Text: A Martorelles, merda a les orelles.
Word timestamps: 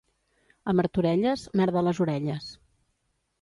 A 0.71 0.73
Martorelles, 0.79 1.43
merda 1.61 1.79
a 1.83 1.85
les 1.89 2.01
orelles. 2.07 2.49